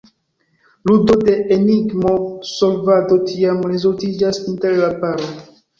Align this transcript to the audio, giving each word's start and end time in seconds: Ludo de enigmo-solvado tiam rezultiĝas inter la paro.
Ludo 0.89 1.17
de 1.27 1.35
enigmo-solvado 1.57 3.21
tiam 3.29 3.65
rezultiĝas 3.75 4.45
inter 4.51 4.79
la 4.85 4.95
paro. 5.07 5.35